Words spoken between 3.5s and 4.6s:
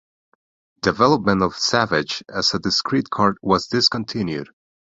discontinued.